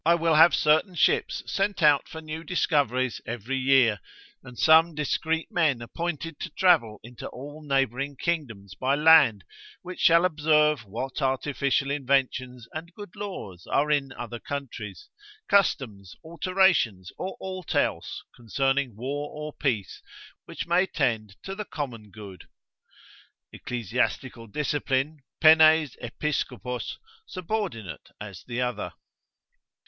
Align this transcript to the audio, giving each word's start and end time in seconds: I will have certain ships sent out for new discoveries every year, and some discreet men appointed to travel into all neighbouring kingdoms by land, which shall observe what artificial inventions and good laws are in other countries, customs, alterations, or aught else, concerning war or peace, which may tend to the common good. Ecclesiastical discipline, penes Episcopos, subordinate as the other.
I 0.03 0.15
will 0.15 0.33
have 0.33 0.55
certain 0.55 0.95
ships 0.95 1.43
sent 1.45 1.83
out 1.83 2.07
for 2.07 2.21
new 2.21 2.43
discoveries 2.43 3.21
every 3.23 3.59
year, 3.59 3.99
and 4.41 4.57
some 4.57 4.95
discreet 4.95 5.51
men 5.51 5.79
appointed 5.79 6.39
to 6.39 6.49
travel 6.49 6.99
into 7.03 7.27
all 7.27 7.61
neighbouring 7.61 8.15
kingdoms 8.17 8.73
by 8.73 8.95
land, 8.95 9.43
which 9.83 9.99
shall 9.99 10.25
observe 10.25 10.85
what 10.85 11.21
artificial 11.21 11.91
inventions 11.91 12.67
and 12.73 12.95
good 12.95 13.15
laws 13.15 13.67
are 13.67 13.91
in 13.91 14.11
other 14.13 14.39
countries, 14.39 15.07
customs, 15.47 16.15
alterations, 16.23 17.11
or 17.19 17.37
aught 17.39 17.75
else, 17.75 18.23
concerning 18.35 18.95
war 18.95 19.29
or 19.31 19.53
peace, 19.53 20.01
which 20.45 20.65
may 20.65 20.87
tend 20.87 21.35
to 21.43 21.53
the 21.53 21.63
common 21.65 22.09
good. 22.09 22.47
Ecclesiastical 23.53 24.47
discipline, 24.47 25.19
penes 25.39 25.95
Episcopos, 26.01 26.97
subordinate 27.27 28.09
as 28.19 28.43
the 28.47 28.59
other. 28.59 28.93